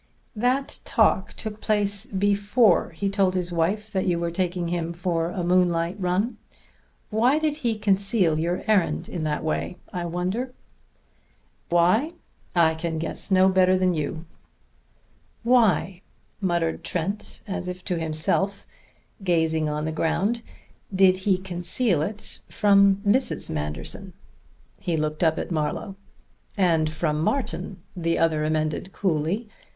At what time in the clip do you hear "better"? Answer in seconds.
13.49-13.77